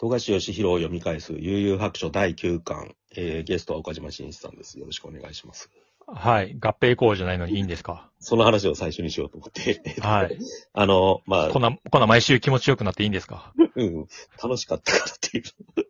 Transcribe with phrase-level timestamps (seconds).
[0.00, 4.78] 富樫義弘を読み返す悠々白書第9巻、えー、ゲストは岡島真一さんです。
[4.78, 5.70] よろしくお願いします。
[6.06, 6.56] はい。
[6.58, 8.08] 合併校じゃないのにいいんですか？
[8.20, 9.82] その話を最初にしようと思って。
[10.00, 10.38] はい。
[10.72, 13.52] あの、まあこん、な、こんな毎週気持ちよくなっていいんですか？
[13.74, 14.06] うん、
[14.40, 15.44] 楽しかったからっていう
[15.76, 15.82] の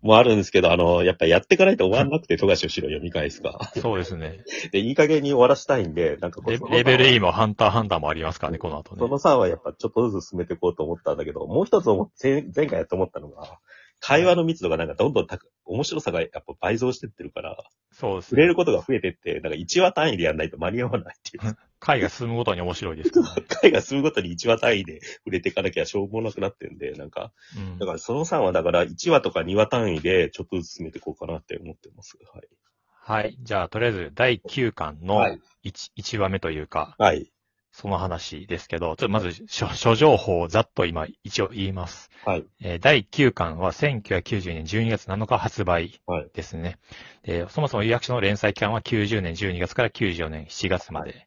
[0.00, 3.72] もあるんですけど、あの、やっぱりやっていかないと終わんなくて、富樫義弘読み返すか。
[3.80, 4.44] そうですね。
[4.70, 9.08] で、いい加減に終わらしたいんで、なんかこうレベル E もハンターハンターもありますからね、この後ねそ。
[9.08, 11.86] の3はやっぱちょっとずつ進めていこうと思ったんだけど、もう一つ
[12.22, 13.58] 前前回やって思ったのが、
[14.00, 17.56] 会話の密度がなんかどんどん高く面白さがやっぱ倍増してってるから、
[17.90, 18.28] そうですね。
[18.28, 21.56] 触れることが増えてって、なんか1話単位でやんないと間に合わないっていう。
[21.80, 23.26] 回が進むごとに面白いですね。
[23.48, 32.18] 回が進むごとに1話単位で触れていかなきゃしょうもなくなってんで、なんか、うんだからその3はだから1話とか2話単位でちょっとずつ進めていこうかなって思ってます。
[32.32, 32.48] はい。
[32.90, 33.38] はい。
[33.40, 37.32] じゃあ、とりあえず、第9巻のはい 1, 1話目というか、はい。
[37.72, 42.10] その話ですけど、ちょっとまず、諸諸情報をざっと今、一応言います。
[42.24, 42.44] はい。
[42.60, 46.78] えー第9巻は1990年12月7日発売はいですね。
[47.22, 51.20] でそもそも有役所の連載期間は90年12月から94年7月までうん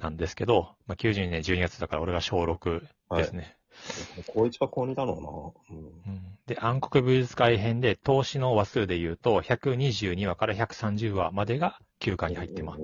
[0.00, 2.82] なんですけど、まあ、90年12月だから俺が小6
[3.16, 3.56] ですね。
[4.32, 5.78] 高1か高2だろうな。
[5.78, 12.82] うんうんで、暗黒美術会編で投資の話数で言うと、122話から130話までが9巻に入ってます。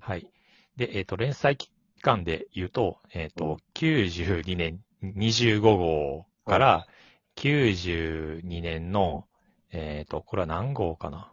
[0.00, 0.28] はい。
[0.76, 1.70] で、えっ、と、連載期
[2.02, 6.86] 間で言うと、えっ、うんと、92年25号から、
[7.36, 9.26] 92年の、
[9.72, 11.32] えっ、と、これは何号かな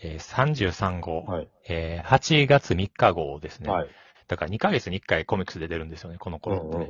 [0.00, 1.48] えー、33号、はい。
[1.68, 3.70] えー8月3日号ですね。
[3.70, 3.88] はい。
[4.28, 6.84] だから2ヶ月に1回コミックスで出るんですよね、この頃ってね。
[6.84, 6.88] っ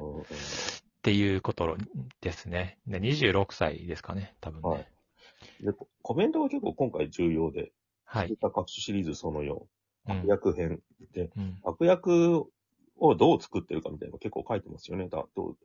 [1.03, 1.77] ていうこと
[2.21, 2.79] ですね。
[2.87, 4.69] で26歳ですかね、多分ね。
[4.69, 4.87] はい
[5.61, 7.73] で、ココメントが結構今回重要で、
[8.05, 8.37] はい。
[8.41, 9.67] 各種シリーズその4、うん
[10.09, 10.81] 悪役編
[11.13, 11.59] で、うん。
[11.65, 12.47] 悪役
[12.99, 15.09] をどう作ってるかみたいなの結構書いてますよね。
[15.09, 15.57] だどう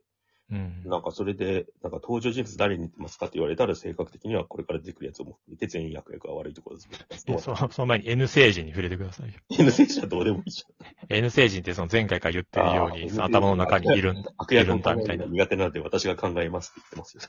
[0.52, 0.82] うん。
[0.84, 6.82] なんかそれで、なんか登場人物誰に似てますかって言われたら性格的にはこれから出てくるやつをも含めて全員役役が悪いところで
[7.16, 9.32] すでそその前に N 星人に触れてくださいよ。
[9.58, 10.64] N 選手はどうでもいいじ
[11.08, 14.24] N 星人ってその前回から言ってるように、頭の中にいるんゃん。
[14.36, 17.22] 悪るんだみたいなが苦手なので私が考えますって言ってますよ。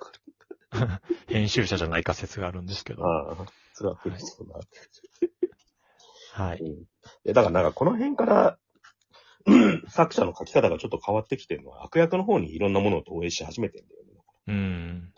[1.28, 3.04] 編集者じゃないか説があるんですけど。
[3.04, 4.60] らああ、それは苦しそうな。
[6.46, 6.60] はい。
[6.60, 6.84] うん
[7.26, 8.58] でだからなんかこの辺から、うん
[9.90, 14.12] 作者の書き方がちょっと変わってきてるのは、悪役の方にいろんなものを投影し始めてるんだよね。
[14.48, 15.14] うん。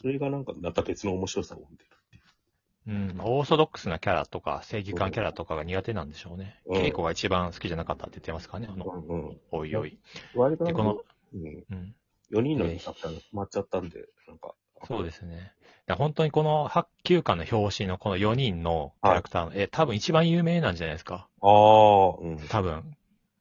[0.00, 3.12] それがなんかまた別の面白さを生んでるっていう。
[3.12, 3.20] うん。
[3.20, 6.60] オーソドックスなキャラとか、正義感キャラとかが苦手なんでしょうね。
[6.66, 9.40] うん稽古が一番好きじゃなかったって言ってますかね、あの、うんうん。
[9.50, 9.90] おいおい。
[9.90, 9.98] で、
[10.34, 11.00] 割とこの、
[11.34, 11.94] うん、うん。
[12.32, 14.54] 4人のキャラクターが決まっちゃったんで、なんか。
[14.86, 15.52] そうですね。
[15.88, 21.28] 本当にこの8級巻の表紙のこの4人のキャラクターの、え、多分一番有名なんじゃないですか。
[21.42, 22.38] ああ、うん。
[22.48, 22.96] 多分。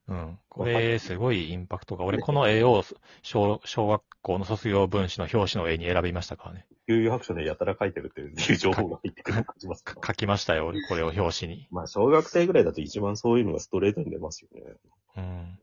[0.10, 0.40] うん。
[0.50, 2.04] これ、すごいインパクトが。
[2.04, 2.84] 俺、この絵を
[3.22, 6.68] 小小学校の卒業文誌の表紙の絵に選びましたからね。
[6.88, 9.96] 悠々白書でやたら書いてるっていう情報が入ってくるの感じますか？
[9.96, 11.68] か書きましたよ、俺、これを表紙に。
[11.72, 14.62] まあ、小学生ぐらいだと一番そういうのがストレートに出ますよね。
[15.16, 15.60] うん。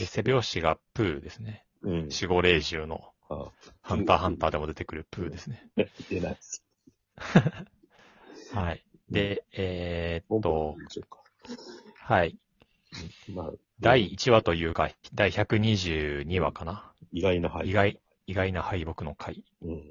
[0.00, 1.64] で、背拍子がプーですね。
[1.82, 2.08] うん。
[2.12, 3.13] 守護霊獣のあ
[3.84, 5.68] ハンターハンターでも出てくるプーですね。
[6.08, 6.64] 出ないです。
[8.54, 8.82] はい。
[9.10, 10.76] で、えーっと
[11.98, 12.38] はい。
[13.28, 16.92] まあ、第1話というか、第122話かな。
[17.12, 19.44] 意外な敗意外、意外な敗北の回。
[19.60, 19.82] うん。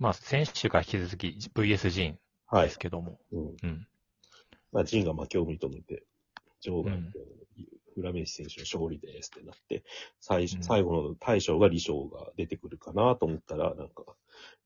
[0.00, 2.78] まあ、先週から引き続き VS ジンはいです。
[2.80, 3.20] けども。
[3.30, 3.56] うん。
[3.62, 3.86] うん。
[4.72, 6.02] まあ、ジンが負けを認めて、
[6.60, 7.12] 場外うん
[7.94, 9.84] で、浦飯選手の勝利ですってなって、
[10.20, 14.04] 最うん最後の大将が李翔が出てくるかなと思ったら、なんか、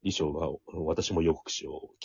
[0.02, 0.48] 李翔が、
[0.84, 1.96] 私も予告しよう。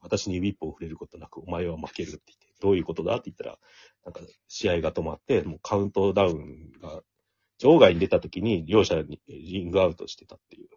[0.00, 3.58] 私に指一本触れることなく、お前は負けるって言って、どういうことだって言ったら、
[4.04, 7.02] なんか、試合が止まって、もうカウントダウンが、
[7.58, 10.68] 場外に出た時に、両者にリングアウトしてたっていう。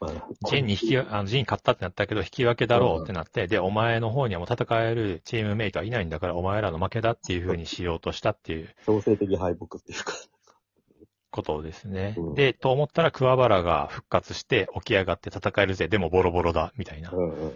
[0.00, 10.14] まあ、ジンに引き、あの、ジン勝ったってなったけど、引き分けだろうってなって、で、お前の方にはもう戦えるチームメイトはいないんだから、お前らの負けだっていう風にしようとしたっていう強制的敗北っていうか、
[11.30, 12.34] ことですねうん。
[12.34, 17.10] で、と思ったら桑原が復活して起き上がって戦えるぜ、でもボロボロだ、みたいな。
[17.10, 17.52] っうんうんうん。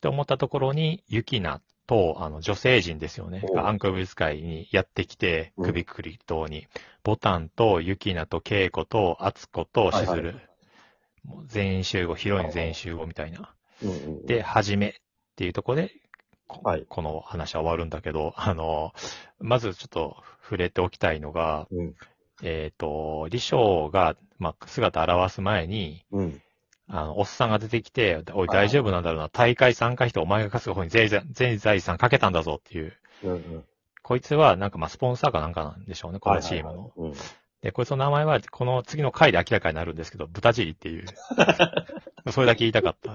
[0.00, 3.44] て思ったところに、ユキナと、あの、女性陣ですよね。
[3.56, 6.68] アンクブス会にやってきて、うん首くり島に、
[7.02, 10.51] ボタンとユキナとケイコとアツコとシズル、はいはい
[11.24, 13.54] もう全員集合、ヒロイン全員集合みたいな。
[13.82, 13.92] うんう
[14.22, 14.92] ん、で、はじめっ
[15.36, 15.92] ていうところで、
[16.46, 18.92] こはいこの話は終わるんだけど、 あの、
[19.38, 21.94] まずちょっと触れておきたいのが、うん。
[22.42, 26.42] えっ、と、李翔が、まあ、姿現す前に、うん。
[26.88, 32.96] あの、おっさんが出てきて、おい、はい大丈夫なんだろうな、大会参加費とお前が稼ぐ方に全財全財産かけたんだぞっていう。
[33.22, 33.64] うんうん。
[34.02, 36.92] こいつは、なんかまあ、スポンサーかなんかなんでしょうね、このチームの。
[36.96, 37.12] うん。
[37.62, 41.06] で、こいつの名前は、この次の回で明らかになるんですけど、豚尻っていう。
[42.32, 43.14] それだけ言いたかった。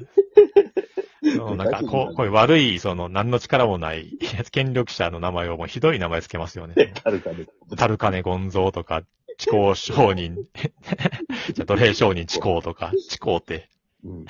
[1.35, 4.17] そのなんかこう、こういう悪い、その、何の力もない、
[4.51, 6.94] 権力者の名前をもうひどい名前つけますよね。
[7.03, 7.47] あるかね。
[7.75, 9.03] タルカネゴンゾーとか、
[9.38, 10.35] チコ商人、
[11.53, 13.69] じゃ奴隷商人チコとか、チコって
[14.03, 14.25] うん。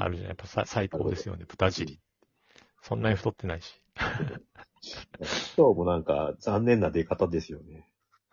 [0.00, 0.26] あるじゃん。
[0.28, 2.00] やっぱさ最高ですよね、豚尻。
[2.82, 3.80] そんなに太ってないし。
[5.56, 7.86] 今日もなんか残念な出方ですよね。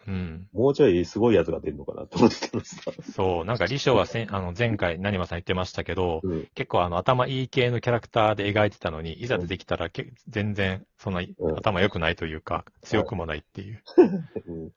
[0.09, 0.47] うん。
[0.53, 6.47] もうちょいすごいやつが出るのかなと思ってたんですそう、なんか李翔はせんあの前回、何間さん言ってましたけど、うん。
[6.55, 13.83] 結構あの頭いい系のキャラクターで描いてたのに、いざ出てきたらけ全然そんなうん頭良くないというか、強くもないっていう。
[14.47, 14.71] うん。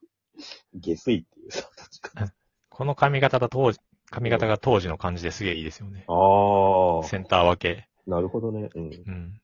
[0.74, 1.70] 下水っていうさ、
[2.02, 2.30] 確かに。
[2.68, 3.80] この髪型だ当時、
[4.10, 6.04] 髪型が当時の感じですげえいいですよね。
[6.08, 7.08] ああ。
[7.08, 7.88] センター分け。
[8.06, 8.68] なるほどね。
[8.74, 8.84] うん。
[8.84, 9.40] うん。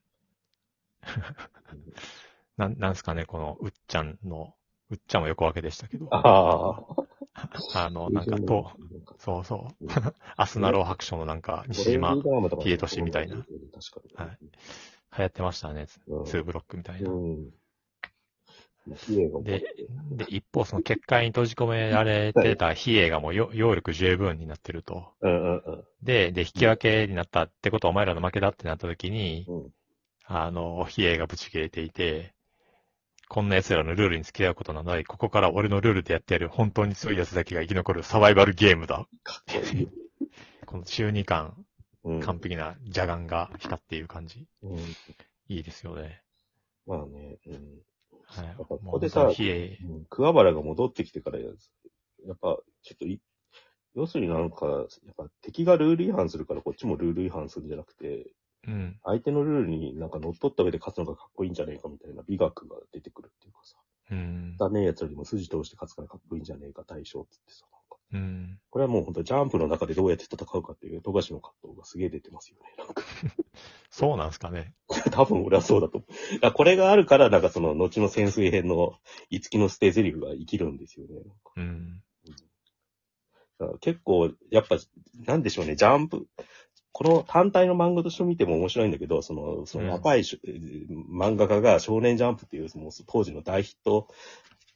[2.57, 4.53] なん、なんすかね、この、うっちゃんの、
[4.91, 6.07] うっちゃんも横分けでしたけど。
[6.11, 6.83] ああ。
[7.85, 8.71] あの、なんか、と、
[9.17, 9.89] そうそううん。
[10.35, 12.21] あすなろ白書のなんか、西島、ひ、ひ
[12.57, 14.27] でとしみたいな確かに。
[14.27, 14.37] はい
[15.11, 15.87] 行ってましたね。
[16.07, 17.11] うんツーブロックみたいな。
[19.43, 19.63] で、
[20.11, 25.13] で、一方、その結界に閉じ込められてた比叡がもうよ揚力十分になってると。
[26.01, 29.73] で、で、引き分けになったってことはお前らの負けだってなった時に、うん
[30.31, 32.35] あの、比叡がぶち切れていて、
[33.29, 39.07] こんな奴らのルールに付き合うことのない、ここから俺のルールでやってやる本当に強い奴だけが生き残るサバイバルゲームだ。
[39.23, 39.87] かっこいい。
[40.65, 41.63] この中二感、
[42.03, 42.19] うん。
[42.21, 44.47] 完璧な邪眼が来たっていう感じ。
[44.63, 44.79] うん。
[44.79, 46.23] いいですよね。
[46.87, 47.81] まあね、うん。
[48.25, 48.55] はい。
[48.57, 49.31] ここでさ
[50.09, 53.21] 桑原が戻ってきてからや、やっぱ、ちょっとい、
[53.93, 58.31] 要するになんか、やっぱ敵がルール違反するからこっちもルール違反するんじゃなくて、
[58.67, 58.99] うん。
[59.03, 63.77] 相手のルールになんか乗っ取った上で勝つのがかっこいいんじゃねえかみたいな美学が出てくるっていうかさ、
[64.11, 64.57] うん。
[64.57, 67.97] だねえやつよりも筋通して勝つからかっこいいんじゃねえか対象っつってさ、なんか。
[68.11, 68.59] うん。
[68.69, 72.75] これはもう本当ジャンプの中でどうやって戦うかっていう富樫の葛藤がすげえ出てますよね。
[72.77, 73.03] なんか
[73.89, 74.73] そうなんすかね。
[75.11, 76.33] 多分俺はそうだと思う。
[76.33, 78.93] だからこれがあるから、なんかその後の潜水編の
[79.29, 81.21] 五木の捨て台詞が生きるんですよね。
[81.57, 82.03] うん。
[83.59, 84.77] だから結構、やっぱ、
[85.25, 86.27] なんでしょうね、ジャンプ、
[86.91, 90.39] この単体の漫画として見ても面白いんだけど、その、その若いし、
[91.11, 94.07] 漫画家が少年ジャンプっていう、もう当時の大ヒット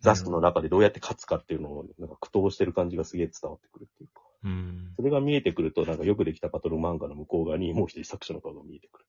[0.01, 4.21] 雑誌の中でどうやって勝つかっていうのを、なんか苦闘してる感じがすげえ伝わってくるっていうか。
[4.43, 4.93] うん。
[4.95, 9.05] それが見えてくると、なんかよくできたバトル漫画の向こう側にもう一人作者の顔が見えてくる。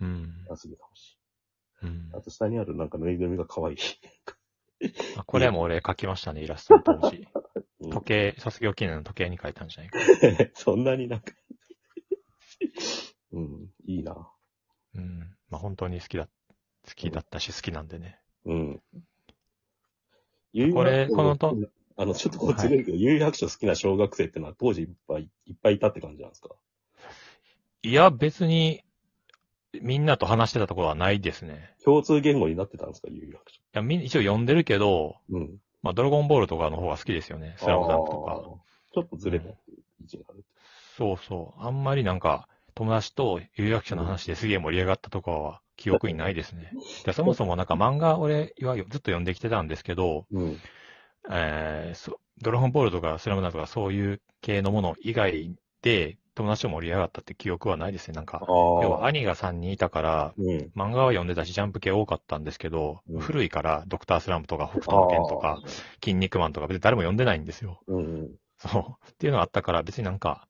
[0.00, 0.46] うん。
[0.50, 1.18] あ、すげえ楽しい。
[1.82, 3.76] うんあと下にあるなんかぬいぐるみが可愛い。
[5.16, 7.16] あこれも俺書きましたね、イラストの当時。
[7.80, 9.98] うん時計、卒業記念の時計に書いたんじゃないか。
[10.54, 11.45] そんなになんかうん、
[13.96, 14.28] いいな。
[14.94, 15.18] うん。
[15.50, 16.30] まあ本当に好きだ、好
[16.94, 18.18] きだったし好きなんでね。
[18.44, 18.82] うん。
[20.72, 21.56] これこのと
[21.98, 26.50] あの、ちょっとこうずれるけど、有白書好きな小学生ってのは当時いっぱいいっぱいいたって感じなんですか？
[27.82, 28.82] いや、別に、
[29.80, 31.74] みんなと話してたところはないですね。
[31.84, 33.56] 共通言語になってたんですか、有白書。
[33.56, 35.58] いや、みん一応読んでるけど、うん。
[35.82, 37.54] まあドラゴンボールとかの方が好きですよね。
[37.58, 38.42] スラムダンクとか。
[38.94, 39.52] ちょっとずれた位
[40.04, 40.44] 置にある。
[40.96, 41.62] そうそう。
[41.62, 46.72] あんまりなんか、友達と有役者の話ですげえ盛り上がったとかは記憶にないですね。
[47.04, 50.58] でそもそもなんか漫画俺はずっと読んできてたんですけど、うん。
[51.30, 58.14] えーそドラゴンボールとかスラムダンクとかそういう系のもの以外で友達と盛り上がったって記憶はないですね。
[58.14, 58.42] なんか。
[58.46, 60.70] 要は兄が3人いたから、うん。
[60.76, 65.62] 漫画は読んでたし、ジャンプ系多かったんですけど、うん古いから、ドクタースランプとか、北斗の拳とか、
[66.04, 67.80] 筋肉マンとか、別に誰も読んでないんですよ。
[67.86, 68.30] うんうん。
[68.58, 69.10] そう。
[69.10, 70.46] っていうのがあったから、別になんか、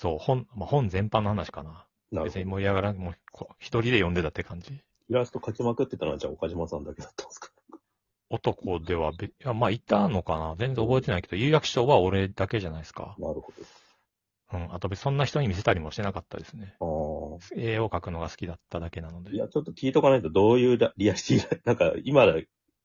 [0.00, 1.84] そう、本、まあ、本全般の話かな。
[2.10, 2.22] な。
[2.22, 4.72] 別に盛り上がらん、もう、こう一人で読んでたって感じ。
[4.72, 7.50] イラスト描きまくってたのは、じゃあ岡島さんだけだったんですか？
[8.30, 13.14] 男ではべ、いや、まあ、いたのかな全然覚えてないけど、有役賞は俺だけじゃないですか。
[13.18, 13.52] なるほ
[14.54, 14.74] うん。
[14.74, 16.76] あと別にそんな人に見せたりもしてなかったですね。
[16.80, 17.38] ど。
[17.42, 17.60] ああ。
[17.60, 19.34] 絵を描くのが好きだっただけなので。
[19.34, 22.24] いや、ちょっと聞いとかないと、どういうラリアリティ、 なんか、今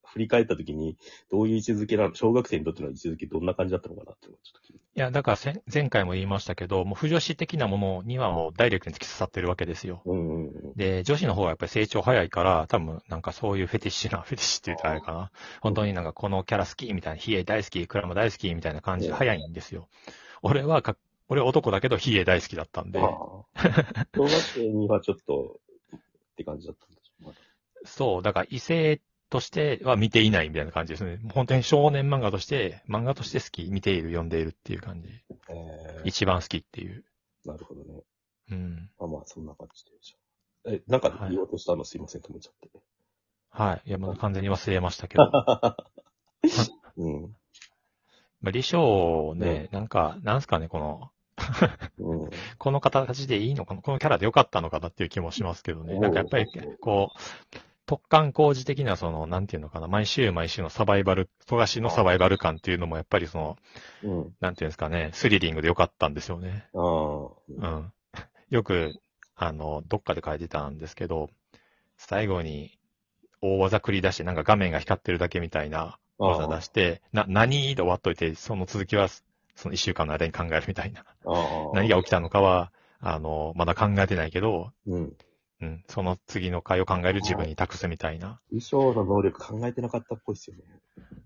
[0.03, 0.97] 振り返ったときに、
[1.31, 4.64] どういう位置づけなの、小学生にとっての位置づけどんな感じだったのかなってちょっと聞
[4.97, 10.01] いや、だから前回も言いましたけど、もう不女子的なものにはもうダイレクトに突き刺さってるわけですよ。
[10.05, 10.73] うんうんうん。
[10.75, 15.31] で、女子の方はやっぱり成長早いから、多分なんかそういうフェティッシュな、フェティッシュって言ったらあれかな。
[15.59, 19.89] 本当になんかこのキャラ好きみたいな、ヒエ大好き、クラマ大好きみたいな感じで早いんですよ。
[20.41, 20.95] 俺はか、
[21.27, 22.99] 俺は男だけどヒエ大好きだったんで。
[23.01, 23.45] 小
[24.15, 25.59] 学生にはちょっと、
[25.95, 25.99] っ
[26.37, 27.25] て感じだったんでしょう。
[27.25, 27.37] まだ
[27.83, 29.01] そう、だから異性
[29.35, 31.19] としては見ていないみたいな感じですね。
[31.33, 35.09] 本当に少年漫画として、漫画として好き、見ている、読んでいるっていう感じ。
[35.49, 37.03] え一番好きっていう。
[37.45, 38.01] ー、なるほどね。
[38.51, 38.89] うん。
[38.97, 40.71] まあまあ、そんな感じでしょ。
[40.71, 42.69] え、なんか言おうとしたのすいません、止めちゃって。
[43.49, 43.89] はい。
[43.89, 45.25] いや、もう完全に忘れましたけど。
[46.95, 47.21] うん。
[48.39, 51.11] まあ、李翔ね、なんか、なんすかね、この、
[51.97, 52.29] うん。
[52.57, 55.99] この形でいいのかなこのキャラで良かったのかなっていう気もしますけどね。
[55.99, 56.45] なんかやっぱり、
[56.79, 57.19] こう、
[57.85, 63.57] 特貫工事的な、その、なんていうのかな、毎週毎週のサバイバル、富樫のサバイバル感っていうのも、やっぱりその、
[64.03, 64.35] うん。
[64.39, 66.65] なんていうんですかね、スリリングで良かったんですよね。
[67.57, 67.91] うん。
[68.49, 68.93] よく、
[69.35, 71.29] あの、どっかで書いてたんですけど、
[71.97, 72.77] 最後に、
[73.41, 79.07] 大技繰り出して、なんか画面が光ってるだけみたいな技出して、な、何で終わっといて、その続きは、
[79.55, 81.05] その一週間の間に考えるみたいな。
[81.73, 85.13] 何が起きたのかは、あの、まだ考えてないけど、うん。
[85.65, 88.39] うん、その次の回を考える自分に託すみたいな。
[88.49, 90.63] 衣装の能力考えてなかったっぽいっすよね。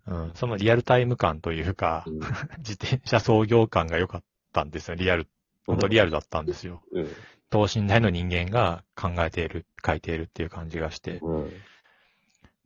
[0.08, 2.20] うん、そのリアルタイム感というか、うん。
[2.60, 4.96] 自転車操業感が良かったんですよ。
[4.96, 5.28] リアル、
[5.68, 6.82] 本当リアルだったんですよ。
[6.92, 7.08] うん。
[7.50, 11.20] 等身大の人間が考えている、書いているっていう感じがして。
[11.22, 11.52] うん。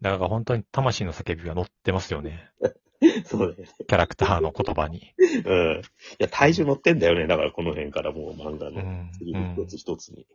[0.02, 2.50] だから本当に魂の叫びが乗ってますよね。
[3.26, 3.68] そうね。
[3.88, 5.14] キャラクターの言葉に。
[5.46, 5.82] うん。
[5.82, 5.84] い
[6.20, 7.28] や、体重乗ってんだよね。
[7.28, 9.12] だからこの辺からもう漫画のうん。
[9.14, 10.20] 次の一つ一つに。
[10.20, 10.26] うん。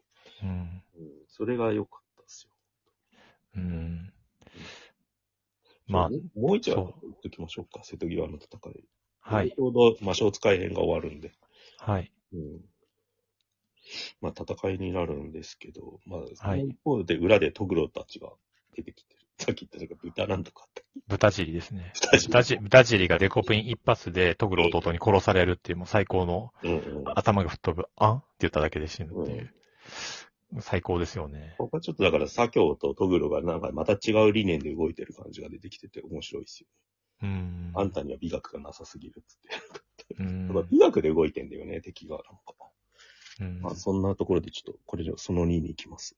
[0.43, 0.83] うん。
[1.29, 2.51] それが良かったですよ。
[3.57, 4.13] うん。
[5.87, 7.83] まあもう一話言っときましょうか。
[7.85, 8.85] 瀬戸際の戦い。
[9.21, 9.55] はいち。
[9.59, 11.33] ょうど魔性使い編が終わるんで。
[11.79, 12.13] はい。
[12.33, 12.61] うん。
[14.21, 18.29] まあ、戦いになるんですけど、まあ、そはいの一方で裏でトグロたちが
[18.77, 19.21] 出てきてる。
[19.39, 20.85] さっき言ったのが豚なんとかって。
[21.07, 21.93] 豚尻ですね。
[21.95, 27.05] 豚尻豚尻がデコピン一発でトグロ弟に殺されるっていうもう最高のうんうん。
[27.15, 29.55] 頭が吹っ飛ぶ、あんって言っただけで死ぬっていう。
[30.61, 31.55] 最高ですよね。
[31.59, 36.67] ここはちょっとだから、左京とトグロがなんかまた違う理念で動いてる感じが出てきてて面白いですよ。
[37.23, 37.73] うん。
[37.75, 39.39] あんたには美学がなさすぎるっつっ
[40.09, 40.15] て。
[40.21, 42.17] うん 美学で動いてんだよね、敵が。
[42.17, 42.55] なんか。
[43.41, 46.17] うんまあ、そんなところでちょっと、これじゃその2に行きます。